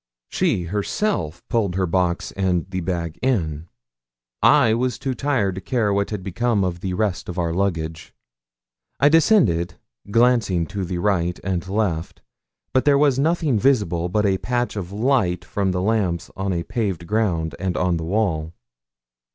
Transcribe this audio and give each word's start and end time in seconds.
She, 0.29 0.63
herself, 0.63 1.47
pulled 1.47 1.75
her 1.75 1.85
box 1.85 2.31
and 2.31 2.65
the 2.71 2.81
bag 2.81 3.19
in. 3.21 3.67
I 4.41 4.73
was 4.73 4.97
too 4.97 5.13
tired 5.13 5.53
to 5.53 5.61
care 5.61 5.93
what 5.93 6.09
had 6.09 6.23
become 6.23 6.63
of 6.63 6.79
the 6.79 6.95
rest 6.95 7.29
of 7.29 7.37
our 7.37 7.53
luggage. 7.53 8.11
I 8.99 9.09
descended, 9.09 9.75
glancing 10.09 10.65
to 10.65 10.83
the 10.85 10.97
right 10.97 11.39
and 11.43 11.67
left, 11.69 12.23
but 12.73 12.83
there 12.83 12.97
was 12.97 13.19
nothing 13.19 13.59
visible 13.59 14.09
but 14.09 14.25
a 14.25 14.39
patch 14.39 14.75
of 14.75 14.91
light 14.91 15.45
from 15.45 15.69
the 15.71 15.83
lamps 15.83 16.31
on 16.35 16.51
a 16.51 16.63
paved 16.63 17.05
ground 17.05 17.53
and 17.59 17.77
on 17.77 17.97
the 17.97 18.03
wall. 18.05 18.53